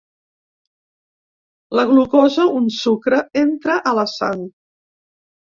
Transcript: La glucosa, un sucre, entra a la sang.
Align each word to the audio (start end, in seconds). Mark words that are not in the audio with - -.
La 1.79 1.83
glucosa, 1.91 2.47
un 2.61 2.65
sucre, 2.79 3.21
entra 3.43 3.79
a 3.93 3.95
la 4.01 4.09
sang. 4.15 4.43